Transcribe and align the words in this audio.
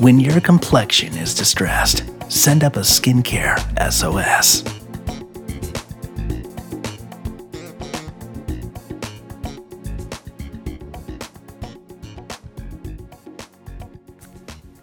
When 0.00 0.18
your 0.18 0.40
complexion 0.40 1.14
is 1.14 1.34
distressed, 1.34 2.04
send 2.32 2.64
up 2.64 2.76
a 2.76 2.80
skincare 2.80 3.58
SOS. 3.92 4.64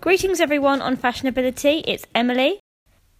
Greetings, 0.02 0.40
everyone, 0.40 0.84
on 0.84 0.96
Fashionability. 0.96 1.84
It's 1.88 2.06
Emily. 2.14 2.60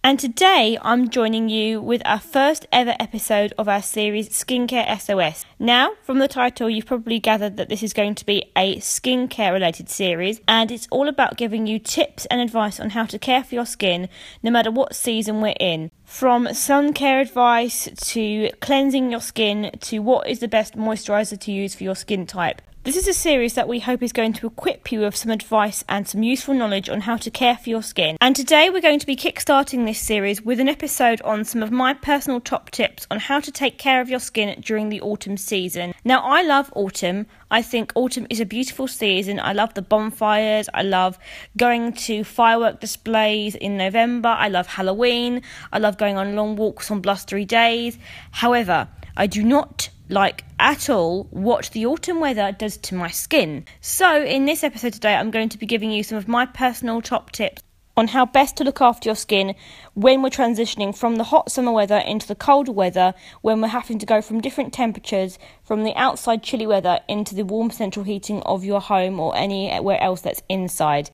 And 0.04 0.18
today 0.18 0.78
I'm 0.80 1.10
joining 1.10 1.48
you 1.48 1.82
with 1.82 2.02
our 2.04 2.20
first 2.20 2.66
ever 2.70 2.94
episode 3.00 3.52
of 3.58 3.68
our 3.68 3.82
series 3.82 4.28
Skincare 4.28 4.98
SOS. 5.00 5.44
Now, 5.58 5.94
from 6.04 6.20
the 6.20 6.28
title, 6.28 6.70
you've 6.70 6.86
probably 6.86 7.18
gathered 7.18 7.56
that 7.56 7.68
this 7.68 7.82
is 7.82 7.92
going 7.92 8.14
to 8.14 8.24
be 8.24 8.50
a 8.56 8.76
skincare 8.76 9.52
related 9.52 9.90
series, 9.90 10.40
and 10.46 10.70
it's 10.70 10.86
all 10.92 11.08
about 11.08 11.36
giving 11.36 11.66
you 11.66 11.80
tips 11.80 12.26
and 12.26 12.40
advice 12.40 12.78
on 12.78 12.90
how 12.90 13.06
to 13.06 13.18
care 13.18 13.42
for 13.42 13.56
your 13.56 13.66
skin 13.66 14.08
no 14.40 14.52
matter 14.52 14.70
what 14.70 14.94
season 14.94 15.40
we're 15.40 15.54
in. 15.58 15.90
From 16.04 16.54
sun 16.54 16.92
care 16.92 17.20
advice 17.20 17.88
to 18.12 18.50
cleansing 18.60 19.10
your 19.10 19.20
skin 19.20 19.72
to 19.80 19.98
what 19.98 20.28
is 20.28 20.38
the 20.38 20.48
best 20.48 20.76
moisturizer 20.76 21.38
to 21.40 21.52
use 21.52 21.74
for 21.74 21.82
your 21.82 21.96
skin 21.96 22.24
type. 22.24 22.62
This 22.88 22.96
is 22.96 23.08
a 23.08 23.12
series 23.12 23.52
that 23.52 23.68
we 23.68 23.80
hope 23.80 24.02
is 24.02 24.14
going 24.14 24.32
to 24.32 24.46
equip 24.46 24.90
you 24.90 25.00
with 25.00 25.14
some 25.14 25.30
advice 25.30 25.84
and 25.90 26.08
some 26.08 26.22
useful 26.22 26.54
knowledge 26.54 26.88
on 26.88 27.02
how 27.02 27.18
to 27.18 27.30
care 27.30 27.58
for 27.58 27.68
your 27.68 27.82
skin. 27.82 28.16
And 28.18 28.34
today 28.34 28.70
we're 28.70 28.80
going 28.80 28.98
to 28.98 29.06
be 29.06 29.14
kickstarting 29.14 29.84
this 29.84 30.00
series 30.00 30.40
with 30.40 30.58
an 30.58 30.70
episode 30.70 31.20
on 31.20 31.44
some 31.44 31.62
of 31.62 31.70
my 31.70 31.92
personal 31.92 32.40
top 32.40 32.70
tips 32.70 33.06
on 33.10 33.18
how 33.18 33.40
to 33.40 33.52
take 33.52 33.76
care 33.76 34.00
of 34.00 34.08
your 34.08 34.20
skin 34.20 34.58
during 34.62 34.88
the 34.88 35.02
autumn 35.02 35.36
season. 35.36 35.92
Now, 36.02 36.20
I 36.20 36.40
love 36.40 36.72
autumn. 36.74 37.26
I 37.50 37.60
think 37.60 37.92
autumn 37.94 38.26
is 38.30 38.40
a 38.40 38.46
beautiful 38.46 38.88
season. 38.88 39.38
I 39.38 39.52
love 39.52 39.74
the 39.74 39.82
bonfires. 39.82 40.70
I 40.72 40.80
love 40.80 41.18
going 41.58 41.92
to 41.92 42.24
firework 42.24 42.80
displays 42.80 43.54
in 43.54 43.76
November. 43.76 44.30
I 44.30 44.48
love 44.48 44.66
Halloween. 44.66 45.42
I 45.74 45.78
love 45.78 45.98
going 45.98 46.16
on 46.16 46.34
long 46.34 46.56
walks 46.56 46.90
on 46.90 47.02
blustery 47.02 47.44
days. 47.44 47.98
However, 48.30 48.88
I 49.14 49.26
do 49.26 49.44
not 49.44 49.90
like 50.08 50.44
at 50.58 50.88
all 50.88 51.24
what 51.30 51.70
the 51.72 51.86
autumn 51.86 52.20
weather 52.20 52.52
does 52.52 52.76
to 52.78 52.94
my 52.94 53.08
skin. 53.08 53.64
So, 53.80 54.22
in 54.22 54.46
this 54.46 54.64
episode 54.64 54.92
today, 54.92 55.14
I'm 55.14 55.30
going 55.30 55.48
to 55.50 55.58
be 55.58 55.66
giving 55.66 55.90
you 55.90 56.02
some 56.02 56.18
of 56.18 56.28
my 56.28 56.46
personal 56.46 57.02
top 57.02 57.30
tips 57.32 57.62
on 57.98 58.06
how 58.06 58.24
best 58.24 58.56
to 58.56 58.62
look 58.62 58.80
after 58.80 59.08
your 59.08 59.16
skin 59.16 59.56
when 59.94 60.22
we're 60.22 60.28
transitioning 60.28 60.96
from 60.96 61.16
the 61.16 61.24
hot 61.24 61.50
summer 61.50 61.72
weather 61.72 61.96
into 61.96 62.28
the 62.28 62.34
colder 62.36 62.70
weather, 62.70 63.12
when 63.42 63.60
we're 63.60 63.66
having 63.66 63.98
to 63.98 64.06
go 64.06 64.22
from 64.22 64.40
different 64.40 64.72
temperatures, 64.72 65.36
from 65.64 65.82
the 65.82 65.94
outside 65.96 66.40
chilly 66.40 66.66
weather 66.66 67.00
into 67.08 67.34
the 67.34 67.44
warm 67.44 67.70
central 67.70 68.04
heating 68.04 68.40
of 68.42 68.64
your 68.64 68.80
home 68.80 69.18
or 69.18 69.36
anywhere 69.36 70.00
else 70.00 70.20
that's 70.20 70.42
inside. 70.48 71.10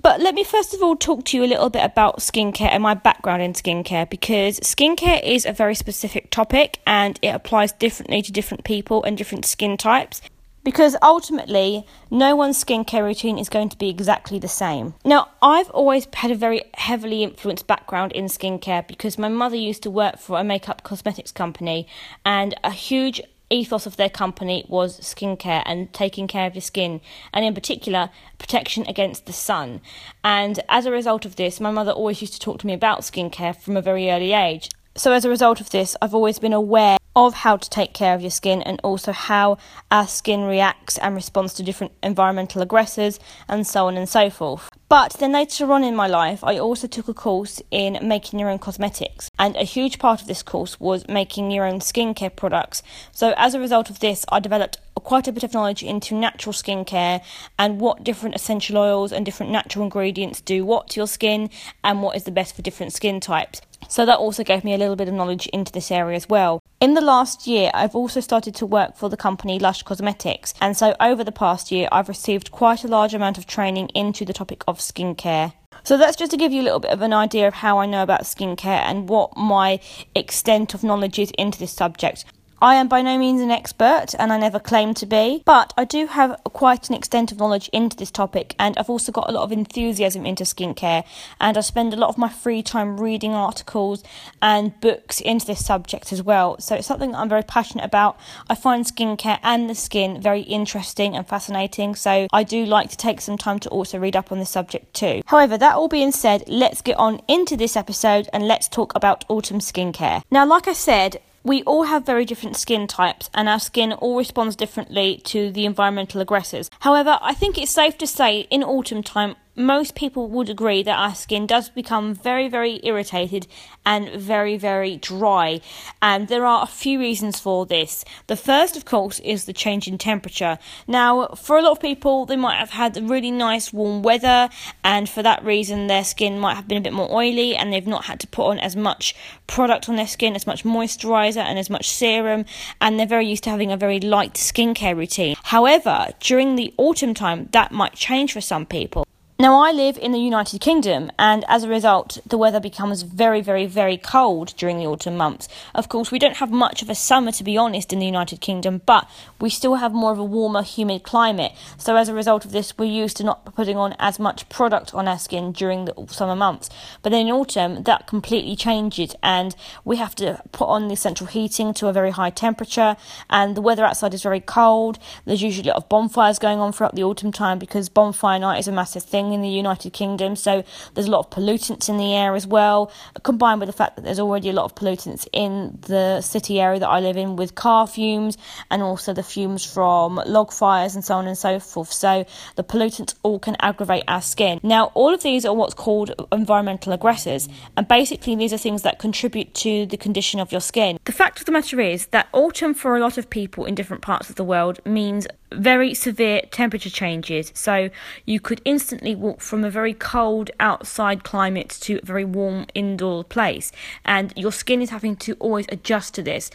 But 0.00 0.20
let 0.20 0.34
me 0.34 0.44
first 0.44 0.74
of 0.74 0.82
all 0.82 0.94
talk 0.94 1.24
to 1.26 1.36
you 1.36 1.44
a 1.44 1.46
little 1.46 1.70
bit 1.70 1.84
about 1.84 2.18
skincare 2.18 2.70
and 2.70 2.82
my 2.82 2.94
background 2.94 3.42
in 3.42 3.52
skincare 3.52 4.08
because 4.08 4.60
skincare 4.60 5.22
is 5.24 5.44
a 5.44 5.52
very 5.52 5.74
specific 5.74 6.30
topic 6.30 6.78
and 6.86 7.18
it 7.20 7.28
applies 7.28 7.72
differently 7.72 8.22
to 8.22 8.30
different 8.30 8.64
people 8.64 9.02
and 9.02 9.18
different 9.18 9.44
skin 9.44 9.76
types. 9.76 10.22
Because 10.62 10.96
ultimately, 11.02 11.86
no 12.10 12.36
one's 12.36 12.62
skincare 12.62 13.02
routine 13.02 13.38
is 13.38 13.48
going 13.48 13.70
to 13.70 13.78
be 13.78 13.88
exactly 13.88 14.38
the 14.38 14.48
same. 14.48 14.94
Now, 15.04 15.28
I've 15.40 15.70
always 15.70 16.06
had 16.12 16.30
a 16.30 16.34
very 16.34 16.62
heavily 16.74 17.22
influenced 17.22 17.66
background 17.66 18.12
in 18.12 18.26
skincare 18.26 18.86
because 18.86 19.18
my 19.18 19.28
mother 19.28 19.56
used 19.56 19.82
to 19.84 19.90
work 19.90 20.18
for 20.18 20.38
a 20.38 20.44
makeup 20.44 20.82
cosmetics 20.82 21.32
company, 21.32 21.86
and 22.24 22.54
a 22.62 22.70
huge 22.70 23.22
ethos 23.50 23.86
of 23.86 23.96
their 23.96 24.10
company 24.10 24.64
was 24.68 25.00
skincare 25.00 25.62
and 25.66 25.92
taking 25.92 26.26
care 26.26 26.46
of 26.46 26.54
your 26.54 26.62
skin, 26.62 27.00
and 27.32 27.44
in 27.44 27.54
particular, 27.54 28.10
protection 28.38 28.84
against 28.86 29.26
the 29.26 29.32
sun. 29.32 29.80
And 30.22 30.60
as 30.68 30.86
a 30.86 30.90
result 30.90 31.24
of 31.24 31.36
this, 31.36 31.60
my 31.60 31.70
mother 31.70 31.92
always 31.92 32.20
used 32.20 32.34
to 32.34 32.40
talk 32.40 32.58
to 32.60 32.66
me 32.66 32.72
about 32.72 33.00
skincare 33.00 33.56
from 33.56 33.76
a 33.76 33.82
very 33.82 34.10
early 34.10 34.32
age. 34.32 34.68
So, 34.96 35.12
as 35.12 35.24
a 35.24 35.30
result 35.30 35.60
of 35.60 35.70
this, 35.70 35.96
I've 36.02 36.14
always 36.14 36.38
been 36.38 36.52
aware 36.52 36.98
of 37.14 37.34
how 37.34 37.56
to 37.56 37.70
take 37.70 37.94
care 37.94 38.14
of 38.14 38.20
your 38.20 38.30
skin 38.30 38.62
and 38.62 38.80
also 38.82 39.12
how 39.12 39.58
our 39.90 40.06
skin 40.06 40.44
reacts 40.44 40.98
and 40.98 41.14
responds 41.14 41.54
to 41.54 41.62
different 41.62 41.92
environmental 42.02 42.62
aggressors 42.62 43.18
and 43.48 43.66
so 43.66 43.86
on 43.86 43.96
and 43.96 44.08
so 44.08 44.30
forth. 44.30 44.70
But 44.88 45.12
then 45.18 45.32
later 45.32 45.70
on 45.70 45.84
in 45.84 45.94
my 45.94 46.06
life, 46.06 46.42
I 46.42 46.58
also 46.58 46.86
took 46.86 47.08
a 47.08 47.14
course 47.14 47.60
in 47.70 47.98
making 48.00 48.38
your 48.38 48.48
own 48.48 48.58
cosmetics, 48.58 49.30
and 49.38 49.54
a 49.56 49.64
huge 49.64 49.98
part 49.98 50.22
of 50.22 50.26
this 50.26 50.42
course 50.42 50.80
was 50.80 51.06
making 51.08 51.50
your 51.50 51.66
own 51.66 51.80
skincare 51.80 52.34
products. 52.34 52.82
So, 53.12 53.34
as 53.36 53.52
a 53.52 53.60
result 53.60 53.90
of 53.90 54.00
this, 54.00 54.24
I 54.30 54.40
developed 54.40 54.78
quite 54.94 55.28
a 55.28 55.32
bit 55.32 55.44
of 55.44 55.52
knowledge 55.52 55.82
into 55.82 56.14
natural 56.14 56.54
skincare 56.54 57.20
and 57.58 57.80
what 57.80 58.02
different 58.02 58.34
essential 58.34 58.78
oils 58.78 59.12
and 59.12 59.26
different 59.26 59.52
natural 59.52 59.84
ingredients 59.84 60.40
do 60.40 60.64
what 60.64 60.88
to 60.88 61.00
your 61.00 61.06
skin 61.06 61.50
and 61.84 62.02
what 62.02 62.16
is 62.16 62.24
the 62.24 62.30
best 62.30 62.56
for 62.56 62.62
different 62.62 62.94
skin 62.94 63.20
types. 63.20 63.60
So 63.86 64.04
that 64.04 64.18
also 64.18 64.44
gave 64.44 64.64
me 64.64 64.74
a 64.74 64.78
little 64.78 64.96
bit 64.96 65.08
of 65.08 65.14
knowledge 65.14 65.46
into 65.48 65.72
this 65.72 65.90
area 65.90 66.16
as 66.16 66.28
well. 66.28 66.60
In 66.80 66.94
the 66.94 67.00
last 67.00 67.46
year, 67.46 67.70
I've 67.74 67.94
also 67.94 68.20
started 68.20 68.54
to 68.56 68.66
work 68.66 68.96
for 68.96 69.08
the 69.08 69.16
company 69.16 69.58
Lush 69.58 69.82
Cosmetics, 69.82 70.54
and 70.60 70.76
so 70.76 70.94
over 71.00 71.24
the 71.24 71.32
past 71.32 71.70
year, 71.70 71.88
I've 71.90 72.08
received 72.08 72.50
quite 72.50 72.84
a 72.84 72.88
large 72.88 73.14
amount 73.14 73.38
of 73.38 73.46
training 73.46 73.88
into 73.94 74.24
the 74.24 74.32
topic 74.32 74.62
of 74.68 74.78
skincare. 74.78 75.52
So 75.84 75.96
that's 75.96 76.16
just 76.16 76.30
to 76.32 76.36
give 76.36 76.52
you 76.52 76.62
a 76.62 76.64
little 76.64 76.80
bit 76.80 76.90
of 76.90 77.02
an 77.02 77.12
idea 77.12 77.48
of 77.48 77.54
how 77.54 77.78
I 77.78 77.86
know 77.86 78.02
about 78.02 78.22
skincare 78.22 78.82
and 78.82 79.08
what 79.08 79.36
my 79.36 79.80
extent 80.14 80.74
of 80.74 80.84
knowledge 80.84 81.18
is 81.18 81.32
into 81.38 81.58
this 81.58 81.72
subject. 81.72 82.24
I 82.60 82.74
am 82.74 82.88
by 82.88 83.02
no 83.02 83.16
means 83.16 83.40
an 83.40 83.52
expert 83.52 84.16
and 84.18 84.32
I 84.32 84.38
never 84.38 84.58
claim 84.58 84.92
to 84.94 85.06
be, 85.06 85.42
but 85.44 85.72
I 85.76 85.84
do 85.84 86.06
have 86.06 86.40
quite 86.42 86.88
an 86.88 86.96
extent 86.96 87.30
of 87.30 87.38
knowledge 87.38 87.68
into 87.72 87.96
this 87.96 88.10
topic 88.10 88.56
and 88.58 88.76
I've 88.76 88.90
also 88.90 89.12
got 89.12 89.28
a 89.28 89.32
lot 89.32 89.44
of 89.44 89.52
enthusiasm 89.52 90.26
into 90.26 90.42
skincare 90.42 91.04
and 91.40 91.56
I 91.56 91.60
spend 91.60 91.94
a 91.94 91.96
lot 91.96 92.08
of 92.08 92.18
my 92.18 92.28
free 92.28 92.64
time 92.64 92.98
reading 93.00 93.32
articles 93.32 94.02
and 94.42 94.78
books 94.80 95.20
into 95.20 95.46
this 95.46 95.64
subject 95.64 96.12
as 96.12 96.20
well. 96.20 96.58
So 96.58 96.74
it's 96.74 96.88
something 96.88 97.14
I'm 97.14 97.28
very 97.28 97.44
passionate 97.44 97.84
about. 97.84 98.18
I 98.50 98.56
find 98.56 98.84
skincare 98.84 99.38
and 99.44 99.70
the 99.70 99.76
skin 99.76 100.20
very 100.20 100.40
interesting 100.40 101.14
and 101.14 101.24
fascinating, 101.24 101.94
so 101.94 102.26
I 102.32 102.42
do 102.42 102.66
like 102.66 102.90
to 102.90 102.96
take 102.96 103.20
some 103.20 103.38
time 103.38 103.60
to 103.60 103.68
also 103.68 104.00
read 104.00 104.16
up 104.16 104.32
on 104.32 104.40
this 104.40 104.50
subject 104.50 104.94
too. 104.94 105.22
However, 105.26 105.58
that 105.58 105.76
all 105.76 105.86
being 105.86 106.10
said, 106.10 106.42
let's 106.48 106.80
get 106.80 106.96
on 106.96 107.20
into 107.28 107.56
this 107.56 107.76
episode 107.76 108.28
and 108.32 108.48
let's 108.48 108.66
talk 108.66 108.96
about 108.96 109.24
autumn 109.28 109.60
skincare. 109.60 110.22
Now, 110.28 110.44
like 110.44 110.66
I 110.66 110.72
said, 110.72 111.20
we 111.44 111.62
all 111.62 111.84
have 111.84 112.04
very 112.04 112.24
different 112.24 112.56
skin 112.56 112.86
types, 112.86 113.30
and 113.34 113.48
our 113.48 113.60
skin 113.60 113.92
all 113.92 114.16
responds 114.16 114.56
differently 114.56 115.20
to 115.24 115.50
the 115.50 115.66
environmental 115.66 116.20
aggressors. 116.20 116.70
However, 116.80 117.18
I 117.22 117.34
think 117.34 117.56
it's 117.58 117.72
safe 117.72 117.96
to 117.98 118.06
say 118.06 118.40
in 118.50 118.62
autumn 118.62 119.02
time, 119.02 119.36
most 119.58 119.94
people 119.94 120.28
would 120.28 120.48
agree 120.48 120.82
that 120.82 120.98
our 120.98 121.14
skin 121.14 121.46
does 121.46 121.68
become 121.68 122.14
very, 122.14 122.48
very 122.48 122.80
irritated 122.84 123.46
and 123.84 124.08
very, 124.10 124.56
very 124.56 124.96
dry. 124.96 125.60
And 126.00 126.28
there 126.28 126.46
are 126.46 126.62
a 126.62 126.66
few 126.66 126.98
reasons 126.98 127.40
for 127.40 127.66
this. 127.66 128.04
The 128.28 128.36
first, 128.36 128.76
of 128.76 128.84
course, 128.84 129.18
is 129.20 129.44
the 129.44 129.52
change 129.52 129.88
in 129.88 129.98
temperature. 129.98 130.58
Now, 130.86 131.28
for 131.28 131.58
a 131.58 131.62
lot 131.62 131.72
of 131.72 131.80
people, 131.80 132.24
they 132.24 132.36
might 132.36 132.58
have 132.58 132.70
had 132.70 132.96
really 133.08 133.30
nice 133.30 133.72
warm 133.72 134.02
weather, 134.02 134.48
and 134.84 135.08
for 135.08 135.22
that 135.22 135.44
reason, 135.44 135.86
their 135.86 136.04
skin 136.04 136.38
might 136.38 136.54
have 136.54 136.68
been 136.68 136.78
a 136.78 136.82
bit 136.82 136.92
more 136.92 137.12
oily 137.12 137.56
and 137.56 137.72
they've 137.72 137.86
not 137.86 138.04
had 138.04 138.20
to 138.20 138.26
put 138.26 138.46
on 138.46 138.58
as 138.58 138.76
much 138.76 139.14
product 139.46 139.88
on 139.88 139.96
their 139.96 140.06
skin, 140.06 140.36
as 140.36 140.46
much 140.46 140.64
moisturizer, 140.64 141.42
and 141.42 141.58
as 141.58 141.68
much 141.68 141.88
serum, 141.88 142.44
and 142.80 142.98
they're 142.98 143.06
very 143.06 143.26
used 143.26 143.44
to 143.44 143.50
having 143.50 143.72
a 143.72 143.76
very 143.76 143.98
light 143.98 144.34
skincare 144.34 144.96
routine. 144.96 145.36
However, 145.44 146.08
during 146.20 146.56
the 146.56 146.72
autumn 146.76 147.14
time, 147.14 147.48
that 147.52 147.72
might 147.72 147.94
change 147.94 148.32
for 148.32 148.40
some 148.40 148.66
people. 148.66 149.04
Now, 149.40 149.60
I 149.60 149.70
live 149.70 149.96
in 149.96 150.10
the 150.10 150.18
United 150.18 150.60
Kingdom, 150.60 151.12
and 151.16 151.44
as 151.46 151.62
a 151.62 151.68
result, 151.68 152.18
the 152.26 152.36
weather 152.36 152.58
becomes 152.58 153.02
very, 153.02 153.40
very, 153.40 153.66
very 153.66 153.96
cold 153.96 154.52
during 154.56 154.78
the 154.78 154.86
autumn 154.88 155.16
months. 155.16 155.46
Of 155.76 155.88
course, 155.88 156.10
we 156.10 156.18
don't 156.18 156.38
have 156.38 156.50
much 156.50 156.82
of 156.82 156.90
a 156.90 156.96
summer, 156.96 157.30
to 157.30 157.44
be 157.44 157.56
honest, 157.56 157.92
in 157.92 158.00
the 158.00 158.04
United 158.04 158.40
Kingdom, 158.40 158.82
but 158.84 159.08
we 159.40 159.48
still 159.48 159.76
have 159.76 159.92
more 159.92 160.10
of 160.10 160.18
a 160.18 160.24
warmer, 160.24 160.64
humid 160.64 161.04
climate. 161.04 161.52
So, 161.76 161.94
as 161.94 162.08
a 162.08 162.14
result 162.14 162.46
of 162.46 162.50
this, 162.50 162.76
we're 162.76 162.86
used 162.86 163.16
to 163.18 163.22
not 163.22 163.54
putting 163.54 163.76
on 163.76 163.94
as 164.00 164.18
much 164.18 164.48
product 164.48 164.92
on 164.92 165.06
our 165.06 165.20
skin 165.20 165.52
during 165.52 165.84
the 165.84 165.94
summer 166.08 166.34
months. 166.34 166.68
But 167.02 167.10
then 167.10 167.28
in 167.28 167.32
autumn, 167.32 167.84
that 167.84 168.08
completely 168.08 168.56
changes, 168.56 169.14
and 169.22 169.54
we 169.84 169.98
have 169.98 170.16
to 170.16 170.42
put 170.50 170.66
on 170.66 170.88
the 170.88 170.96
central 170.96 171.28
heating 171.28 171.72
to 171.74 171.86
a 171.86 171.92
very 171.92 172.10
high 172.10 172.30
temperature, 172.30 172.96
and 173.30 173.56
the 173.56 173.62
weather 173.62 173.84
outside 173.84 174.14
is 174.14 174.22
very 174.24 174.40
cold. 174.40 174.98
There's 175.26 175.42
usually 175.42 175.68
a 175.68 175.74
lot 175.74 175.84
of 175.84 175.88
bonfires 175.88 176.40
going 176.40 176.58
on 176.58 176.72
throughout 176.72 176.96
the 176.96 177.04
autumn 177.04 177.30
time 177.30 177.60
because 177.60 177.88
bonfire 177.88 178.40
night 178.40 178.58
is 178.58 178.66
a 178.66 178.72
massive 178.72 179.04
thing 179.04 179.27
in 179.32 179.42
the 179.42 179.48
United 179.48 179.92
Kingdom, 179.92 180.36
so 180.36 180.64
there's 180.94 181.06
a 181.06 181.10
lot 181.10 181.20
of 181.20 181.30
pollutants 181.30 181.88
in 181.88 181.96
the 181.96 182.14
air 182.14 182.34
as 182.34 182.46
well, 182.46 182.90
combined 183.22 183.60
with 183.60 183.68
the 183.68 183.72
fact 183.72 183.96
that 183.96 184.04
there's 184.04 184.20
already 184.20 184.48
a 184.48 184.52
lot 184.52 184.64
of 184.64 184.74
pollutants 184.74 185.26
in 185.32 185.78
the 185.82 186.20
city 186.20 186.60
area 186.60 186.80
that 186.80 186.88
I 186.88 187.00
live 187.00 187.16
in 187.16 187.36
with 187.36 187.54
car 187.54 187.86
fumes 187.86 188.36
and 188.70 188.82
also 188.82 189.12
the 189.12 189.22
fumes 189.22 189.64
from 189.64 190.20
log 190.26 190.52
fires 190.52 190.94
and 190.94 191.04
so 191.04 191.14
on 191.14 191.26
and 191.26 191.36
so 191.36 191.58
forth. 191.60 191.92
So 191.92 192.24
the 192.56 192.64
pollutants 192.64 193.14
all 193.22 193.38
can 193.38 193.56
aggravate 193.60 194.04
our 194.08 194.22
skin. 194.22 194.60
Now, 194.62 194.86
all 194.94 195.14
of 195.14 195.22
these 195.22 195.44
are 195.44 195.54
what's 195.54 195.74
called 195.74 196.12
environmental 196.32 196.92
aggressors, 196.92 197.48
and 197.76 197.86
basically 197.86 198.34
these 198.36 198.52
are 198.52 198.58
things 198.58 198.82
that 198.82 198.98
contribute 198.98 199.54
to 199.54 199.86
the 199.86 199.96
condition 199.96 200.40
of 200.40 200.52
your 200.52 200.60
skin. 200.60 200.98
The 201.04 201.12
fact 201.12 201.40
of 201.40 201.46
the 201.46 201.52
matter 201.52 201.80
is 201.80 202.06
that 202.06 202.28
autumn 202.32 202.74
for 202.74 202.96
a 202.96 203.00
lot 203.00 203.18
of 203.18 203.30
people 203.30 203.64
in 203.64 203.74
different 203.74 204.02
parts 204.02 204.30
of 204.30 204.36
the 204.36 204.44
world 204.44 204.80
means 204.84 205.26
very 205.52 205.94
severe 205.94 206.42
temperature 206.50 206.90
changes. 206.90 207.52
So 207.54 207.90
you 208.24 208.40
could 208.40 208.60
instantly 208.64 209.14
walk 209.14 209.40
from 209.40 209.64
a 209.64 209.70
very 209.70 209.94
cold 209.94 210.50
outside 210.60 211.24
climate 211.24 211.70
to 211.80 212.00
a 212.02 212.06
very 212.06 212.24
warm 212.24 212.66
indoor 212.74 213.24
place, 213.24 213.72
and 214.04 214.32
your 214.36 214.52
skin 214.52 214.82
is 214.82 214.90
having 214.90 215.16
to 215.16 215.34
always 215.34 215.66
adjust 215.70 216.14
to 216.14 216.22
this. 216.22 216.50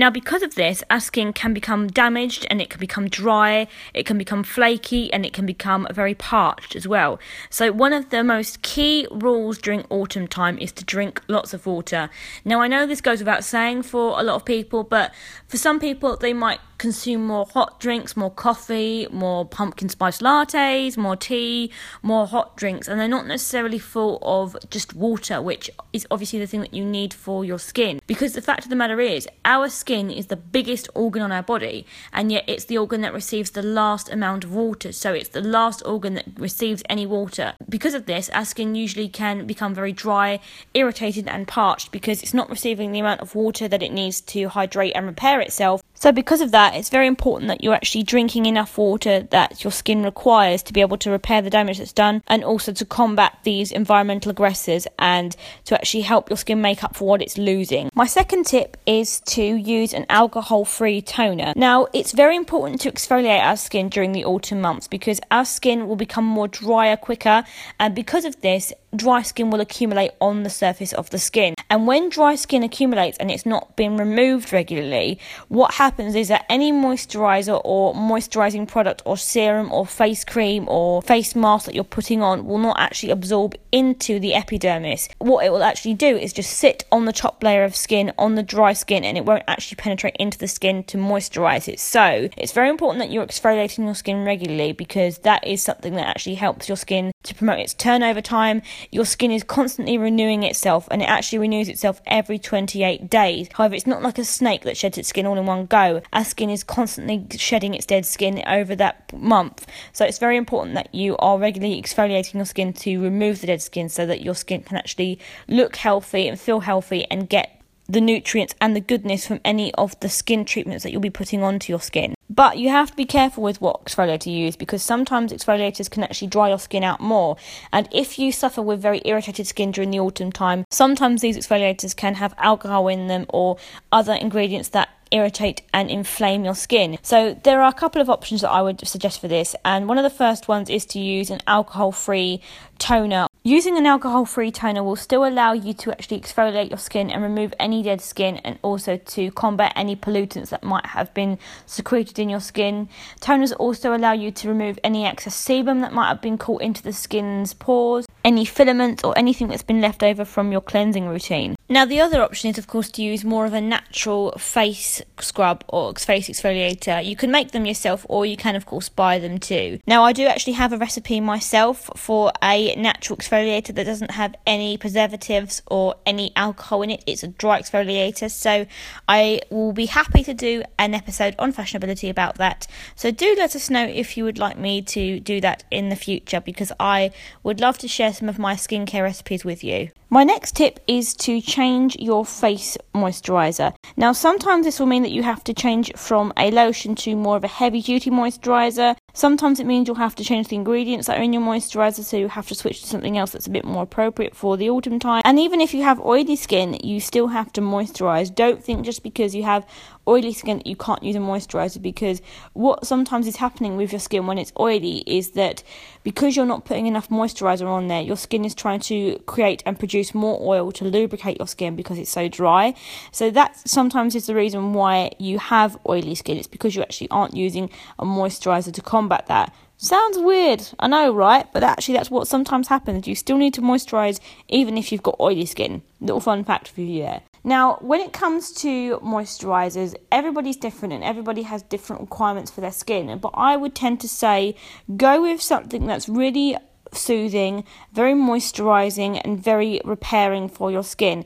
Now, 0.00 0.08
because 0.08 0.42
of 0.42 0.54
this, 0.54 0.82
our 0.88 0.98
skin 0.98 1.34
can 1.34 1.52
become 1.52 1.88
damaged 1.88 2.46
and 2.48 2.62
it 2.62 2.70
can 2.70 2.80
become 2.80 3.06
dry, 3.08 3.66
it 3.92 4.06
can 4.06 4.16
become 4.16 4.42
flaky, 4.44 5.12
and 5.12 5.26
it 5.26 5.34
can 5.34 5.44
become 5.44 5.86
very 5.90 6.14
parched 6.14 6.74
as 6.74 6.88
well. 6.88 7.20
So, 7.50 7.70
one 7.70 7.92
of 7.92 8.08
the 8.08 8.24
most 8.24 8.62
key 8.62 9.06
rules 9.10 9.58
during 9.58 9.84
autumn 9.90 10.26
time 10.26 10.56
is 10.56 10.72
to 10.72 10.86
drink 10.86 11.20
lots 11.28 11.52
of 11.52 11.66
water. 11.66 12.08
Now, 12.46 12.62
I 12.62 12.66
know 12.66 12.86
this 12.86 13.02
goes 13.02 13.18
without 13.18 13.44
saying 13.44 13.82
for 13.82 14.18
a 14.18 14.22
lot 14.22 14.36
of 14.36 14.46
people, 14.46 14.84
but 14.84 15.12
for 15.46 15.58
some 15.58 15.78
people, 15.78 16.16
they 16.16 16.32
might 16.32 16.60
consume 16.80 17.26
more 17.26 17.44
hot 17.44 17.78
drinks, 17.78 18.16
more 18.16 18.30
coffee, 18.30 19.06
more 19.10 19.44
pumpkin 19.44 19.90
spice 19.90 20.20
lattes, 20.20 20.96
more 20.96 21.14
tea, 21.14 21.70
more 22.02 22.26
hot 22.26 22.56
drinks, 22.56 22.88
and 22.88 22.98
they're 22.98 23.06
not 23.06 23.26
necessarily 23.26 23.78
full 23.78 24.18
of 24.22 24.56
just 24.70 24.94
water, 24.94 25.42
which 25.42 25.70
is 25.92 26.06
obviously 26.10 26.38
the 26.38 26.46
thing 26.46 26.62
that 26.62 26.72
you 26.72 26.82
need 26.82 27.12
for 27.12 27.44
your 27.44 27.58
skin. 27.58 28.00
Because 28.06 28.32
the 28.32 28.40
fact 28.40 28.64
of 28.64 28.70
the 28.70 28.76
matter 28.76 28.98
is, 28.98 29.28
our 29.44 29.68
skin 29.68 30.10
is 30.10 30.28
the 30.28 30.36
biggest 30.36 30.88
organ 30.94 31.20
on 31.20 31.30
our 31.30 31.42
body, 31.42 31.84
and 32.14 32.32
yet 32.32 32.44
it's 32.46 32.64
the 32.64 32.78
organ 32.78 33.02
that 33.02 33.12
receives 33.12 33.50
the 33.50 33.62
last 33.62 34.10
amount 34.10 34.44
of 34.44 34.54
water, 34.54 34.90
so 34.90 35.12
it's 35.12 35.28
the 35.28 35.42
last 35.42 35.82
organ 35.84 36.14
that 36.14 36.28
receives 36.38 36.82
any 36.88 37.04
water. 37.04 37.52
Because 37.70 37.94
of 37.94 38.06
this, 38.06 38.28
our 38.30 38.44
skin 38.44 38.74
usually 38.74 39.08
can 39.08 39.46
become 39.46 39.74
very 39.74 39.92
dry, 39.92 40.40
irritated, 40.74 41.28
and 41.28 41.46
parched 41.46 41.92
because 41.92 42.20
it's 42.20 42.34
not 42.34 42.50
receiving 42.50 42.90
the 42.90 42.98
amount 42.98 43.20
of 43.20 43.36
water 43.36 43.68
that 43.68 43.82
it 43.82 43.92
needs 43.92 44.20
to 44.22 44.48
hydrate 44.48 44.92
and 44.96 45.06
repair 45.06 45.40
itself. 45.40 45.80
So, 45.94 46.12
because 46.12 46.40
of 46.40 46.50
that, 46.50 46.74
it's 46.74 46.88
very 46.88 47.06
important 47.06 47.48
that 47.48 47.62
you're 47.62 47.74
actually 47.74 48.04
drinking 48.04 48.46
enough 48.46 48.78
water 48.78 49.20
that 49.20 49.62
your 49.62 49.70
skin 49.70 50.02
requires 50.02 50.62
to 50.62 50.72
be 50.72 50.80
able 50.80 50.96
to 50.96 51.10
repair 51.10 51.42
the 51.42 51.50
damage 51.50 51.76
that's 51.76 51.92
done 51.92 52.22
and 52.26 52.42
also 52.42 52.72
to 52.72 52.86
combat 52.86 53.36
these 53.44 53.70
environmental 53.70 54.30
aggressors 54.30 54.86
and 54.98 55.36
to 55.66 55.74
actually 55.74 56.00
help 56.00 56.30
your 56.30 56.38
skin 56.38 56.62
make 56.62 56.82
up 56.82 56.96
for 56.96 57.06
what 57.06 57.20
it's 57.20 57.36
losing. 57.36 57.90
My 57.94 58.06
second 58.06 58.46
tip 58.46 58.78
is 58.86 59.20
to 59.26 59.42
use 59.42 59.92
an 59.92 60.06
alcohol 60.08 60.64
free 60.64 61.02
toner. 61.02 61.52
Now, 61.54 61.86
it's 61.92 62.12
very 62.12 62.34
important 62.34 62.80
to 62.80 62.90
exfoliate 62.90 63.42
our 63.42 63.58
skin 63.58 63.90
during 63.90 64.12
the 64.12 64.24
autumn 64.24 64.62
months 64.62 64.88
because 64.88 65.20
our 65.30 65.44
skin 65.44 65.86
will 65.86 65.96
become 65.96 66.24
more 66.24 66.48
drier 66.48 66.96
quicker, 66.96 67.44
and 67.78 67.94
because 67.94 68.24
of 68.24 68.40
this, 68.40 68.72
dry 68.94 69.22
skin 69.22 69.50
will 69.50 69.60
accumulate 69.60 70.12
on 70.20 70.42
the 70.42 70.50
surface 70.50 70.92
of 70.92 71.10
the 71.10 71.18
skin. 71.18 71.54
And 71.68 71.86
when 71.86 72.08
dry 72.08 72.34
skin 72.34 72.62
accumulates 72.62 73.16
and 73.18 73.30
it's 73.30 73.46
not 73.46 73.76
being 73.76 73.96
removed 73.96 74.52
regularly, 74.52 75.18
what 75.48 75.74
happens 75.74 76.14
is 76.14 76.28
that 76.28 76.44
any 76.48 76.72
moisturizer 76.72 77.60
or 77.64 77.94
moisturizing 77.94 78.66
product 78.66 79.02
or 79.04 79.16
serum 79.16 79.72
or 79.72 79.86
face 79.86 80.24
cream 80.24 80.68
or 80.68 81.02
face 81.02 81.36
mask 81.36 81.66
that 81.66 81.74
you're 81.74 81.84
putting 81.84 82.22
on 82.22 82.46
will 82.46 82.58
not 82.58 82.78
actually 82.78 83.10
absorb 83.10 83.54
into 83.70 84.18
the 84.18 84.34
epidermis. 84.34 85.08
What 85.18 85.44
it 85.44 85.50
will 85.50 85.62
actually 85.62 85.94
do 85.94 86.16
is 86.16 86.32
just 86.32 86.52
sit 86.58 86.84
on 86.90 87.04
the 87.04 87.12
top 87.12 87.42
layer 87.42 87.64
of 87.64 87.76
skin 87.76 88.12
on 88.18 88.34
the 88.34 88.42
dry 88.42 88.72
skin 88.72 89.04
and 89.04 89.16
it 89.16 89.24
won't 89.24 89.44
actually 89.46 89.76
penetrate 89.76 90.16
into 90.18 90.38
the 90.38 90.48
skin 90.48 90.82
to 90.84 90.98
moisturize 90.98 91.68
it. 91.68 91.78
So, 91.78 92.28
it's 92.36 92.52
very 92.52 92.68
important 92.68 93.00
that 93.00 93.12
you're 93.12 93.24
exfoliating 93.24 93.84
your 93.84 93.94
skin 93.94 94.24
regularly 94.24 94.72
because 94.72 95.18
that 95.18 95.46
is 95.46 95.62
something 95.62 95.94
that 95.94 96.08
actually 96.08 96.34
helps 96.34 96.68
your 96.68 96.76
skin 96.76 97.12
to 97.22 97.34
promote 97.34 97.49
its 97.58 97.74
turnover 97.74 98.20
time 98.20 98.62
your 98.90 99.04
skin 99.04 99.30
is 99.30 99.42
constantly 99.44 99.98
renewing 99.98 100.42
itself 100.42 100.88
and 100.90 101.02
it 101.02 101.08
actually 101.08 101.38
renews 101.38 101.68
itself 101.68 102.00
every 102.06 102.38
28 102.38 103.10
days. 103.10 103.48
However, 103.52 103.74
it's 103.74 103.86
not 103.86 104.02
like 104.02 104.18
a 104.18 104.24
snake 104.24 104.62
that 104.62 104.76
sheds 104.76 104.98
its 104.98 105.08
skin 105.08 105.26
all 105.26 105.38
in 105.38 105.46
one 105.46 105.66
go. 105.66 106.02
Our 106.12 106.24
skin 106.24 106.50
is 106.50 106.64
constantly 106.64 107.26
shedding 107.36 107.74
its 107.74 107.86
dead 107.86 108.06
skin 108.06 108.42
over 108.46 108.74
that 108.76 109.12
month. 109.12 109.66
So 109.92 110.04
it's 110.04 110.18
very 110.18 110.36
important 110.36 110.74
that 110.74 110.94
you 110.94 111.16
are 111.18 111.38
regularly 111.38 111.80
exfoliating 111.80 112.34
your 112.34 112.44
skin 112.44 112.72
to 112.72 113.02
remove 113.02 113.40
the 113.40 113.46
dead 113.46 113.62
skin 113.62 113.88
so 113.88 114.06
that 114.06 114.22
your 114.22 114.34
skin 114.34 114.62
can 114.62 114.76
actually 114.76 115.18
look 115.48 115.76
healthy 115.76 116.28
and 116.28 116.38
feel 116.38 116.60
healthy 116.60 117.06
and 117.10 117.28
get 117.28 117.59
the 117.90 118.00
nutrients 118.00 118.54
and 118.60 118.76
the 118.76 118.80
goodness 118.80 119.26
from 119.26 119.40
any 119.44 119.74
of 119.74 119.98
the 119.98 120.08
skin 120.08 120.44
treatments 120.44 120.84
that 120.84 120.92
you'll 120.92 121.00
be 121.00 121.10
putting 121.10 121.42
onto 121.42 121.72
your 121.72 121.80
skin. 121.80 122.14
But 122.28 122.58
you 122.58 122.68
have 122.68 122.92
to 122.92 122.96
be 122.96 123.04
careful 123.04 123.42
with 123.42 123.60
what 123.60 123.84
exfoliator 123.84 124.26
you 124.26 124.44
use 124.44 124.54
because 124.54 124.82
sometimes 124.82 125.32
exfoliators 125.32 125.90
can 125.90 126.04
actually 126.04 126.28
dry 126.28 126.50
your 126.50 126.60
skin 126.60 126.84
out 126.84 127.00
more. 127.00 127.36
And 127.72 127.88
if 127.90 128.18
you 128.18 128.30
suffer 128.30 128.62
with 128.62 128.80
very 128.80 129.02
irritated 129.04 129.48
skin 129.48 129.72
during 129.72 129.90
the 129.90 129.98
autumn 129.98 130.30
time, 130.30 130.64
sometimes 130.70 131.20
these 131.20 131.36
exfoliators 131.36 131.96
can 131.96 132.14
have 132.14 132.32
alcohol 132.38 132.86
in 132.86 133.08
them 133.08 133.26
or 133.28 133.56
other 133.90 134.14
ingredients 134.14 134.68
that 134.68 134.90
irritate 135.10 135.62
and 135.74 135.90
inflame 135.90 136.44
your 136.44 136.54
skin. 136.54 136.96
So 137.02 137.34
there 137.42 137.60
are 137.60 137.68
a 137.68 137.74
couple 137.74 138.00
of 138.00 138.08
options 138.08 138.42
that 138.42 138.50
I 138.50 138.62
would 138.62 138.86
suggest 138.86 139.20
for 139.20 139.26
this, 139.26 139.56
and 139.64 139.88
one 139.88 139.98
of 139.98 140.04
the 140.04 140.10
first 140.10 140.46
ones 140.46 140.70
is 140.70 140.86
to 140.86 141.00
use 141.00 141.30
an 141.30 141.40
alcohol 141.48 141.90
free 141.90 142.40
toner 142.78 143.26
Using 143.42 143.78
an 143.78 143.86
alcohol 143.86 144.26
free 144.26 144.50
toner 144.50 144.84
will 144.84 144.96
still 144.96 145.24
allow 145.24 145.54
you 145.54 145.72
to 145.72 145.92
actually 145.92 146.20
exfoliate 146.20 146.68
your 146.68 146.76
skin 146.76 147.10
and 147.10 147.22
remove 147.22 147.54
any 147.58 147.82
dead 147.82 148.02
skin 148.02 148.36
and 148.44 148.58
also 148.60 148.98
to 148.98 149.30
combat 149.30 149.72
any 149.74 149.96
pollutants 149.96 150.50
that 150.50 150.62
might 150.62 150.84
have 150.84 151.14
been 151.14 151.38
secreted 151.64 152.18
in 152.18 152.28
your 152.28 152.40
skin. 152.40 152.90
Toners 153.18 153.54
also 153.58 153.96
allow 153.96 154.12
you 154.12 154.30
to 154.30 154.48
remove 154.48 154.78
any 154.84 155.06
excess 155.06 155.42
sebum 155.42 155.80
that 155.80 155.94
might 155.94 156.08
have 156.08 156.20
been 156.20 156.36
caught 156.36 156.60
into 156.60 156.82
the 156.82 156.92
skin's 156.92 157.54
pores, 157.54 158.04
any 158.26 158.44
filaments, 158.44 159.02
or 159.04 159.16
anything 159.16 159.48
that's 159.48 159.62
been 159.62 159.80
left 159.80 160.02
over 160.02 160.26
from 160.26 160.52
your 160.52 160.60
cleansing 160.60 161.08
routine. 161.08 161.56
Now, 161.70 161.86
the 161.86 162.00
other 162.00 162.20
option 162.20 162.50
is, 162.50 162.58
of 162.58 162.66
course, 162.66 162.90
to 162.90 163.02
use 163.02 163.24
more 163.24 163.46
of 163.46 163.54
a 163.54 163.60
natural 163.60 164.32
face 164.32 165.00
scrub 165.18 165.64
or 165.68 165.94
face 165.94 166.28
exfoliator. 166.28 167.02
You 167.02 167.16
can 167.16 167.30
make 167.30 167.52
them 167.52 167.64
yourself 167.64 168.04
or 168.06 168.26
you 168.26 168.36
can, 168.36 168.54
of 168.54 168.66
course, 168.66 168.90
buy 168.90 169.18
them 169.18 169.38
too. 169.38 169.78
Now, 169.86 170.02
I 170.04 170.12
do 170.12 170.26
actually 170.26 170.54
have 170.54 170.74
a 170.74 170.76
recipe 170.76 171.20
myself 171.20 171.88
for 171.96 172.32
a 172.42 172.74
natural 172.74 173.16
exfoliator 173.16 173.29
that 173.30 173.86
doesn't 173.86 174.10
have 174.10 174.34
any 174.46 174.76
preservatives 174.76 175.62
or 175.66 175.94
any 176.04 176.32
alcohol 176.34 176.82
in 176.82 176.90
it. 176.90 177.04
It's 177.06 177.22
a 177.22 177.28
dry 177.28 177.60
exfoliator, 177.60 178.30
so 178.30 178.66
I 179.08 179.40
will 179.50 179.72
be 179.72 179.86
happy 179.86 180.24
to 180.24 180.34
do 180.34 180.62
an 180.78 180.94
episode 180.94 181.36
on 181.38 181.52
fashionability 181.52 182.10
about 182.10 182.36
that. 182.36 182.66
So, 182.96 183.10
do 183.10 183.34
let 183.38 183.54
us 183.54 183.70
know 183.70 183.84
if 183.84 184.16
you 184.16 184.24
would 184.24 184.38
like 184.38 184.58
me 184.58 184.82
to 184.82 185.20
do 185.20 185.40
that 185.40 185.64
in 185.70 185.88
the 185.90 185.96
future 185.96 186.40
because 186.40 186.72
I 186.80 187.12
would 187.42 187.60
love 187.60 187.78
to 187.78 187.88
share 187.88 188.12
some 188.12 188.28
of 188.28 188.38
my 188.38 188.54
skincare 188.54 189.02
recipes 189.02 189.44
with 189.44 189.62
you. 189.62 189.90
My 190.12 190.24
next 190.24 190.56
tip 190.56 190.80
is 190.88 191.14
to 191.14 191.40
change 191.40 191.94
your 192.00 192.24
face 192.26 192.76
moisturizer. 192.92 193.74
Now, 193.96 194.12
sometimes 194.12 194.66
this 194.66 194.80
will 194.80 194.88
mean 194.88 195.02
that 195.02 195.12
you 195.12 195.22
have 195.22 195.44
to 195.44 195.54
change 195.54 195.92
from 195.94 196.32
a 196.36 196.50
lotion 196.50 196.96
to 196.96 197.14
more 197.14 197.36
of 197.36 197.44
a 197.44 197.48
heavy 197.48 197.80
duty 197.80 198.10
moisturizer. 198.10 198.96
Sometimes 199.12 199.60
it 199.60 199.66
means 199.66 199.88
you'll 199.88 199.96
have 199.96 200.14
to 200.16 200.24
change 200.24 200.48
the 200.48 200.56
ingredients 200.56 201.06
that 201.06 201.18
are 201.18 201.22
in 201.22 201.32
your 201.32 201.42
moisturizer, 201.42 202.02
so 202.02 202.16
you 202.16 202.28
have 202.28 202.48
to 202.48 202.54
switch 202.54 202.80
to 202.82 202.86
something 202.86 203.18
else 203.18 203.32
that's 203.32 203.46
a 203.46 203.50
bit 203.50 203.64
more 203.64 203.82
appropriate 203.82 204.34
for 204.34 204.56
the 204.56 204.70
autumn 204.70 204.98
time. 204.98 205.22
And 205.24 205.38
even 205.38 205.60
if 205.60 205.74
you 205.74 205.82
have 205.82 206.00
oily 206.00 206.36
skin, 206.36 206.78
you 206.82 207.00
still 207.00 207.28
have 207.28 207.52
to 207.54 207.60
moisturize. 207.60 208.34
Don't 208.34 208.62
think 208.62 208.84
just 208.84 209.02
because 209.02 209.34
you 209.34 209.42
have 209.42 209.66
oily 210.08 210.32
skin 210.32 210.58
that 210.58 210.66
you 210.66 210.76
can't 210.76 211.02
use 211.02 211.16
a 211.16 211.20
moisturizer 211.20 211.80
because 211.80 212.20
what 212.52 212.86
sometimes 212.86 213.26
is 213.26 213.36
happening 213.36 213.76
with 213.76 213.92
your 213.92 214.00
skin 214.00 214.26
when 214.26 214.38
it's 214.38 214.52
oily 214.58 214.98
is 215.06 215.32
that 215.32 215.62
because 216.02 216.36
you're 216.36 216.46
not 216.46 216.64
putting 216.64 216.86
enough 216.86 217.08
moisturizer 217.08 217.66
on 217.66 217.88
there, 217.88 218.00
your 218.00 218.16
skin 218.16 218.44
is 218.44 218.54
trying 218.54 218.80
to 218.80 219.18
create 219.26 219.62
and 219.66 219.78
produce 219.78 220.14
more 220.14 220.38
oil 220.40 220.72
to 220.72 220.84
lubricate 220.84 221.38
your 221.38 221.46
skin 221.46 221.76
because 221.76 221.98
it's 221.98 222.10
so 222.10 222.28
dry. 222.28 222.74
So 223.12 223.30
that 223.30 223.56
sometimes 223.68 224.14
is 224.14 224.26
the 224.26 224.34
reason 224.34 224.72
why 224.72 225.12
you 225.18 225.38
have 225.38 225.78
oily 225.88 226.14
skin. 226.14 226.38
It's 226.38 226.46
because 226.46 226.74
you 226.74 226.82
actually 226.82 227.10
aren't 227.10 227.36
using 227.36 227.70
a 227.98 228.04
moisturizer 228.04 228.72
to 228.72 228.82
combat 228.82 228.99
that. 229.08 229.54
Sounds 229.76 230.18
weird, 230.18 230.68
I 230.78 230.88
know, 230.88 231.10
right? 231.10 231.50
But 231.54 231.62
actually, 231.62 231.94
that's 231.94 232.10
what 232.10 232.28
sometimes 232.28 232.68
happens. 232.68 233.08
You 233.08 233.14
still 233.14 233.38
need 233.38 233.54
to 233.54 233.62
moisturize 233.62 234.20
even 234.48 234.76
if 234.76 234.92
you've 234.92 235.02
got 235.02 235.16
oily 235.18 235.46
skin. 235.46 235.80
Little 236.00 236.20
fun 236.20 236.44
fact 236.44 236.68
for 236.68 236.82
you 236.82 237.02
there. 237.02 237.22
Now, 237.42 237.78
when 237.80 238.00
it 238.00 238.12
comes 238.12 238.52
to 238.56 238.98
moisturizers, 238.98 239.94
everybody's 240.12 240.58
different 240.58 240.92
and 240.92 241.02
everybody 241.02 241.42
has 241.42 241.62
different 241.62 242.02
requirements 242.02 242.50
for 242.50 242.60
their 242.60 242.72
skin. 242.72 243.18
But 243.18 243.32
I 243.34 243.56
would 243.56 243.74
tend 243.74 244.00
to 244.00 244.08
say 244.08 244.54
go 244.98 245.22
with 245.22 245.40
something 245.40 245.86
that's 245.86 246.08
really 246.08 246.58
soothing, 246.92 247.64
very 247.92 248.12
moisturizing, 248.12 249.20
and 249.24 249.42
very 249.42 249.80
repairing 249.84 250.48
for 250.50 250.70
your 250.70 250.84
skin. 250.84 251.24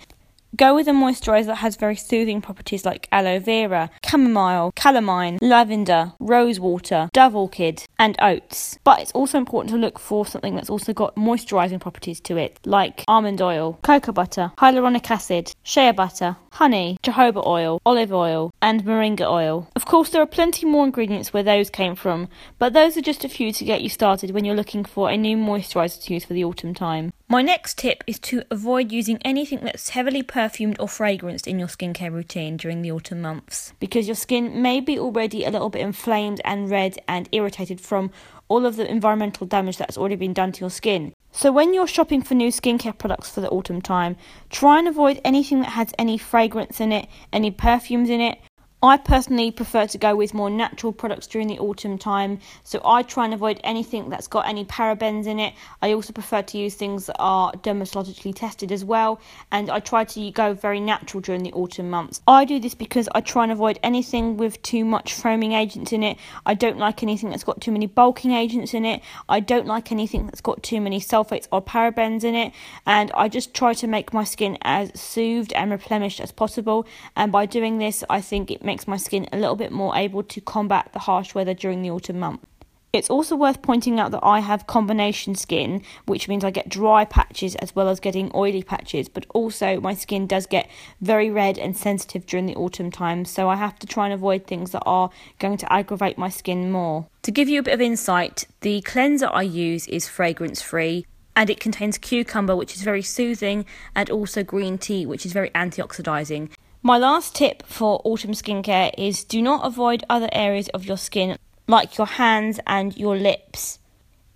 Go 0.56 0.76
with 0.76 0.86
a 0.86 0.92
moisturiser 0.92 1.46
that 1.46 1.56
has 1.56 1.74
very 1.74 1.96
soothing 1.96 2.40
properties 2.40 2.84
like 2.84 3.08
aloe 3.10 3.40
vera, 3.40 3.90
chamomile, 4.08 4.72
calamine, 4.76 5.38
lavender, 5.40 6.12
rose 6.20 6.60
water, 6.60 7.08
dove 7.12 7.34
orchid, 7.34 7.82
and 7.98 8.14
oats. 8.20 8.78
But 8.84 9.00
it's 9.00 9.10
also 9.12 9.38
important 9.38 9.72
to 9.72 9.80
look 9.80 9.98
for 9.98 10.24
something 10.24 10.54
that's 10.54 10.70
also 10.70 10.92
got 10.92 11.16
moisturising 11.16 11.80
properties 11.80 12.20
to 12.20 12.36
it, 12.36 12.60
like 12.64 13.02
almond 13.08 13.42
oil, 13.42 13.80
cocoa 13.82 14.12
butter, 14.12 14.52
hyaluronic 14.58 15.10
acid, 15.10 15.50
shea 15.64 15.90
butter, 15.90 16.36
honey, 16.52 16.98
jojoba 17.02 17.44
oil, 17.44 17.80
olive 17.84 18.12
oil, 18.12 18.52
and 18.62 18.84
moringa 18.84 19.28
oil. 19.28 19.68
Of 19.74 19.86
course, 19.86 20.10
there 20.10 20.22
are 20.22 20.26
plenty 20.26 20.66
more 20.66 20.84
ingredients 20.84 21.32
where 21.32 21.42
those 21.42 21.68
came 21.68 21.96
from, 21.96 22.28
but 22.60 22.74
those 22.74 22.96
are 22.96 23.02
just 23.02 23.24
a 23.24 23.28
few 23.28 23.50
to 23.50 23.64
get 23.64 23.82
you 23.82 23.88
started 23.88 24.30
when 24.30 24.44
you're 24.44 24.54
looking 24.54 24.84
for 24.84 25.10
a 25.10 25.16
new 25.16 25.36
moisturiser 25.36 26.04
to 26.04 26.14
use 26.14 26.26
for 26.26 26.34
the 26.34 26.44
autumn 26.44 26.74
time. 26.74 27.12
My 27.26 27.40
next 27.40 27.78
tip 27.78 28.04
is 28.06 28.18
to 28.20 28.42
avoid 28.50 28.92
using 28.92 29.18
anything 29.24 29.60
that's 29.62 29.88
heavily 29.88 30.22
perfumed 30.22 30.76
or 30.78 30.86
fragranced 30.86 31.46
in 31.46 31.58
your 31.58 31.68
skincare 31.68 32.12
routine 32.12 32.58
during 32.58 32.82
the 32.82 32.92
autumn 32.92 33.22
months 33.22 33.72
because 33.80 34.06
your 34.06 34.14
skin 34.14 34.60
may 34.60 34.78
be 34.78 34.98
already 34.98 35.42
a 35.44 35.50
little 35.50 35.70
bit 35.70 35.80
inflamed 35.80 36.42
and 36.44 36.70
red 36.70 36.98
and 37.08 37.30
irritated 37.32 37.80
from 37.80 38.10
all 38.48 38.66
of 38.66 38.76
the 38.76 38.86
environmental 38.86 39.46
damage 39.46 39.78
that's 39.78 39.96
already 39.96 40.16
been 40.16 40.34
done 40.34 40.52
to 40.52 40.60
your 40.60 40.70
skin. 40.70 41.14
So, 41.32 41.50
when 41.50 41.72
you're 41.72 41.86
shopping 41.86 42.20
for 42.20 42.34
new 42.34 42.48
skincare 42.48 42.96
products 42.96 43.30
for 43.30 43.40
the 43.40 43.48
autumn 43.48 43.80
time, 43.80 44.16
try 44.50 44.78
and 44.78 44.86
avoid 44.86 45.20
anything 45.24 45.60
that 45.60 45.70
has 45.70 45.94
any 45.98 46.18
fragrance 46.18 46.78
in 46.78 46.92
it, 46.92 47.08
any 47.32 47.50
perfumes 47.50 48.10
in 48.10 48.20
it, 48.20 48.38
I 48.84 48.98
personally 48.98 49.50
prefer 49.50 49.86
to 49.86 49.96
go 49.96 50.14
with 50.14 50.34
more 50.34 50.50
natural 50.50 50.92
products 50.92 51.26
during 51.26 51.48
the 51.48 51.58
autumn 51.58 51.96
time, 51.96 52.40
so 52.64 52.82
I 52.84 53.02
try 53.02 53.24
and 53.24 53.32
avoid 53.32 53.58
anything 53.64 54.10
that's 54.10 54.26
got 54.26 54.46
any 54.46 54.66
parabens 54.66 55.26
in 55.26 55.40
it. 55.40 55.54
I 55.80 55.94
also 55.94 56.12
prefer 56.12 56.42
to 56.42 56.58
use 56.58 56.74
things 56.74 57.06
that 57.06 57.16
are 57.18 57.50
dermatologically 57.52 58.34
tested 58.34 58.70
as 58.70 58.84
well, 58.84 59.22
and 59.50 59.70
I 59.70 59.80
try 59.80 60.04
to 60.04 60.30
go 60.32 60.52
very 60.52 60.80
natural 60.80 61.22
during 61.22 61.44
the 61.44 61.52
autumn 61.54 61.88
months. 61.88 62.20
I 62.28 62.44
do 62.44 62.60
this 62.60 62.74
because 62.74 63.08
I 63.14 63.22
try 63.22 63.44
and 63.44 63.52
avoid 63.52 63.78
anything 63.82 64.36
with 64.36 64.60
too 64.60 64.84
much 64.84 65.14
foaming 65.14 65.52
agents 65.52 65.94
in 65.94 66.02
it. 66.02 66.18
I 66.44 66.52
don't 66.52 66.76
like 66.76 67.02
anything 67.02 67.30
that's 67.30 67.42
got 67.42 67.62
too 67.62 67.72
many 67.72 67.86
bulking 67.86 68.32
agents 68.32 68.74
in 68.74 68.84
it. 68.84 69.00
I 69.30 69.40
don't 69.40 69.66
like 69.66 69.92
anything 69.92 70.26
that's 70.26 70.42
got 70.42 70.62
too 70.62 70.82
many 70.82 71.00
sulfates 71.00 71.48
or 71.50 71.62
parabens 71.62 72.22
in 72.22 72.34
it, 72.34 72.52
and 72.84 73.10
I 73.14 73.30
just 73.30 73.54
try 73.54 73.72
to 73.72 73.86
make 73.86 74.12
my 74.12 74.24
skin 74.24 74.58
as 74.60 74.92
soothed 75.00 75.54
and 75.54 75.70
replenished 75.70 76.20
as 76.20 76.32
possible. 76.32 76.86
And 77.16 77.32
by 77.32 77.46
doing 77.46 77.78
this, 77.78 78.04
I 78.10 78.20
think 78.20 78.50
it 78.50 78.62
makes 78.62 78.73
makes 78.74 78.88
my 78.88 78.96
skin 78.96 79.28
a 79.32 79.38
little 79.38 79.54
bit 79.54 79.70
more 79.70 79.94
able 79.94 80.24
to 80.24 80.40
combat 80.40 80.90
the 80.92 80.98
harsh 80.98 81.32
weather 81.32 81.54
during 81.54 81.80
the 81.80 81.90
autumn 81.90 82.18
months. 82.18 82.44
It's 82.92 83.08
also 83.08 83.36
worth 83.36 83.62
pointing 83.62 84.00
out 84.00 84.10
that 84.10 84.24
I 84.24 84.40
have 84.40 84.66
combination 84.66 85.36
skin, 85.36 85.82
which 86.06 86.26
means 86.26 86.42
I 86.42 86.50
get 86.50 86.68
dry 86.68 87.04
patches 87.04 87.54
as 87.56 87.76
well 87.76 87.88
as 87.88 88.00
getting 88.00 88.32
oily 88.34 88.64
patches, 88.64 89.08
but 89.08 89.26
also 89.32 89.80
my 89.80 89.94
skin 89.94 90.26
does 90.26 90.46
get 90.46 90.68
very 91.00 91.30
red 91.30 91.56
and 91.56 91.76
sensitive 91.76 92.26
during 92.26 92.46
the 92.46 92.56
autumn 92.56 92.90
time, 92.90 93.24
so 93.24 93.48
I 93.48 93.54
have 93.54 93.78
to 93.78 93.86
try 93.86 94.06
and 94.06 94.14
avoid 94.14 94.44
things 94.48 94.72
that 94.72 94.82
are 94.84 95.10
going 95.38 95.56
to 95.58 95.72
aggravate 95.72 96.18
my 96.18 96.28
skin 96.28 96.72
more. 96.72 97.06
To 97.22 97.30
give 97.30 97.48
you 97.48 97.60
a 97.60 97.62
bit 97.62 97.74
of 97.74 97.80
insight, 97.80 98.46
the 98.62 98.80
cleanser 98.80 99.28
I 99.32 99.42
use 99.42 99.86
is 99.86 100.08
fragrance 100.08 100.60
free 100.60 101.06
and 101.36 101.50
it 101.50 101.60
contains 101.60 101.98
cucumber, 101.98 102.56
which 102.56 102.74
is 102.74 102.82
very 102.82 103.02
soothing, 103.02 103.66
and 103.94 104.08
also 104.08 104.42
green 104.44 104.78
tea, 104.78 105.04
which 105.04 105.26
is 105.26 105.32
very 105.32 105.50
antioxidizing. 105.50 106.50
My 106.86 106.98
last 106.98 107.34
tip 107.34 107.62
for 107.64 108.02
autumn 108.04 108.32
skincare 108.32 108.92
is 108.98 109.24
do 109.24 109.40
not 109.40 109.64
avoid 109.64 110.04
other 110.10 110.28
areas 110.32 110.68
of 110.74 110.84
your 110.84 110.98
skin 110.98 111.38
like 111.66 111.96
your 111.96 112.06
hands 112.06 112.60
and 112.66 112.94
your 112.94 113.16
lips. 113.16 113.78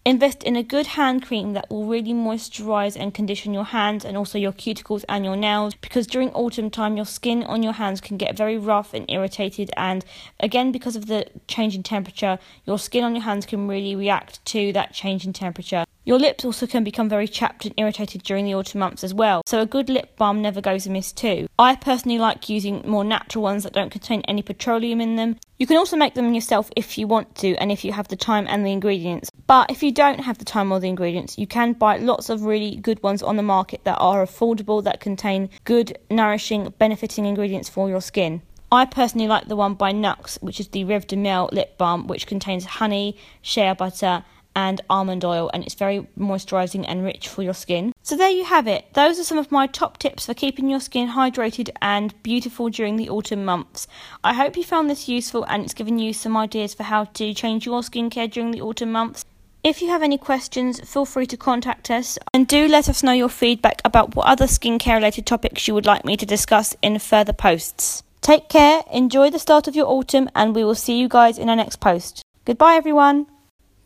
Invest 0.06 0.44
in 0.44 0.56
a 0.56 0.62
good 0.62 0.86
hand 0.86 1.26
cream 1.26 1.52
that 1.52 1.68
will 1.68 1.84
really 1.84 2.14
moisturize 2.14 2.96
and 2.98 3.12
condition 3.12 3.52
your 3.52 3.64
hands 3.64 4.02
and 4.02 4.16
also 4.16 4.38
your 4.38 4.52
cuticles 4.52 5.04
and 5.10 5.26
your 5.26 5.36
nails 5.36 5.74
because 5.74 6.06
during 6.06 6.30
autumn 6.30 6.70
time 6.70 6.96
your 6.96 7.04
skin 7.04 7.42
on 7.42 7.62
your 7.62 7.74
hands 7.74 8.00
can 8.00 8.16
get 8.16 8.34
very 8.34 8.56
rough 8.56 8.94
and 8.94 9.04
irritated 9.10 9.70
and 9.76 10.06
again 10.40 10.72
because 10.72 10.96
of 10.96 11.04
the 11.04 11.26
change 11.48 11.74
in 11.74 11.82
temperature 11.82 12.38
your 12.64 12.78
skin 12.78 13.04
on 13.04 13.14
your 13.14 13.24
hands 13.24 13.44
can 13.44 13.68
really 13.68 13.94
react 13.94 14.42
to 14.46 14.72
that 14.72 14.94
change 14.94 15.26
in 15.26 15.34
temperature. 15.34 15.84
Your 16.08 16.18
lips 16.18 16.42
also 16.42 16.66
can 16.66 16.84
become 16.84 17.06
very 17.06 17.28
chapped 17.28 17.66
and 17.66 17.74
irritated 17.76 18.22
during 18.22 18.46
the 18.46 18.54
autumn 18.54 18.80
months 18.80 19.04
as 19.04 19.12
well, 19.12 19.42
so 19.44 19.60
a 19.60 19.66
good 19.66 19.90
lip 19.90 20.16
balm 20.16 20.40
never 20.40 20.62
goes 20.62 20.86
amiss 20.86 21.12
too. 21.12 21.48
I 21.58 21.76
personally 21.76 22.18
like 22.18 22.48
using 22.48 22.82
more 22.86 23.04
natural 23.04 23.44
ones 23.44 23.62
that 23.64 23.74
don't 23.74 23.92
contain 23.92 24.22
any 24.22 24.40
petroleum 24.40 25.02
in 25.02 25.16
them. 25.16 25.36
You 25.58 25.66
can 25.66 25.76
also 25.76 25.98
make 25.98 26.14
them 26.14 26.32
yourself 26.32 26.70
if 26.74 26.96
you 26.96 27.06
want 27.06 27.34
to 27.34 27.56
and 27.56 27.70
if 27.70 27.84
you 27.84 27.92
have 27.92 28.08
the 28.08 28.16
time 28.16 28.46
and 28.48 28.64
the 28.64 28.72
ingredients. 28.72 29.30
But 29.46 29.70
if 29.70 29.82
you 29.82 29.92
don't 29.92 30.20
have 30.20 30.38
the 30.38 30.46
time 30.46 30.72
or 30.72 30.80
the 30.80 30.88
ingredients, 30.88 31.36
you 31.36 31.46
can 31.46 31.74
buy 31.74 31.98
lots 31.98 32.30
of 32.30 32.46
really 32.46 32.76
good 32.76 33.02
ones 33.02 33.22
on 33.22 33.36
the 33.36 33.42
market 33.42 33.84
that 33.84 33.98
are 33.98 34.24
affordable, 34.24 34.82
that 34.84 35.00
contain 35.00 35.50
good, 35.64 35.98
nourishing, 36.10 36.72
benefiting 36.78 37.26
ingredients 37.26 37.68
for 37.68 37.90
your 37.90 38.00
skin. 38.00 38.40
I 38.70 38.84
personally 38.84 39.28
like 39.28 39.48
the 39.48 39.56
one 39.56 39.74
by 39.74 39.92
Nuxe, 39.92 40.42
which 40.42 40.60
is 40.60 40.68
the 40.68 40.84
Rêve 40.84 41.06
de 41.06 41.16
Miel 41.16 41.48
lip 41.52 41.78
balm, 41.78 42.06
which 42.06 42.26
contains 42.26 42.64
honey, 42.64 43.16
shea 43.40 43.72
butter, 43.72 44.24
and 44.54 44.80
almond 44.90 45.24
oil, 45.24 45.50
and 45.52 45.64
it's 45.64 45.74
very 45.74 46.06
moisturizing 46.18 46.84
and 46.86 47.04
rich 47.04 47.28
for 47.28 47.42
your 47.42 47.54
skin. 47.54 47.92
So, 48.02 48.16
there 48.16 48.30
you 48.30 48.44
have 48.44 48.66
it. 48.66 48.92
Those 48.94 49.18
are 49.18 49.24
some 49.24 49.38
of 49.38 49.52
my 49.52 49.66
top 49.66 49.98
tips 49.98 50.26
for 50.26 50.34
keeping 50.34 50.68
your 50.68 50.80
skin 50.80 51.10
hydrated 51.10 51.70
and 51.80 52.20
beautiful 52.22 52.68
during 52.68 52.96
the 52.96 53.08
autumn 53.08 53.44
months. 53.44 53.86
I 54.24 54.34
hope 54.34 54.56
you 54.56 54.64
found 54.64 54.90
this 54.90 55.08
useful 55.08 55.44
and 55.44 55.62
it's 55.64 55.74
given 55.74 55.98
you 55.98 56.12
some 56.12 56.36
ideas 56.36 56.74
for 56.74 56.84
how 56.84 57.04
to 57.04 57.34
change 57.34 57.66
your 57.66 57.82
skincare 57.82 58.30
during 58.30 58.50
the 58.50 58.62
autumn 58.62 58.92
months. 58.92 59.24
If 59.64 59.82
you 59.82 59.88
have 59.88 60.02
any 60.02 60.18
questions, 60.18 60.80
feel 60.80 61.04
free 61.04 61.26
to 61.26 61.36
contact 61.36 61.90
us 61.90 62.16
and 62.32 62.46
do 62.46 62.68
let 62.68 62.88
us 62.88 63.02
know 63.02 63.12
your 63.12 63.28
feedback 63.28 63.82
about 63.84 64.14
what 64.14 64.26
other 64.26 64.46
skincare 64.46 64.94
related 64.94 65.26
topics 65.26 65.66
you 65.66 65.74
would 65.74 65.86
like 65.86 66.04
me 66.04 66.16
to 66.16 66.24
discuss 66.24 66.76
in 66.80 66.98
further 67.00 67.32
posts. 67.32 68.02
Take 68.20 68.48
care, 68.48 68.82
enjoy 68.92 69.30
the 69.30 69.38
start 69.38 69.68
of 69.68 69.74
your 69.74 69.86
autumn, 69.86 70.28
and 70.34 70.54
we 70.54 70.64
will 70.64 70.74
see 70.74 70.98
you 70.98 71.08
guys 71.08 71.38
in 71.38 71.48
our 71.48 71.56
next 71.56 71.80
post. 71.80 72.24
Goodbye, 72.44 72.74
everyone. 72.74 73.26